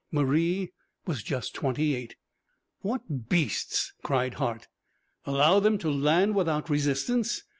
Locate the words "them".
5.59-5.77